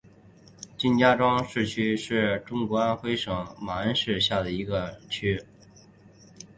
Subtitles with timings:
[0.79, 5.43] 金家庄区原是中国安徽省马鞍山市下辖的一个区。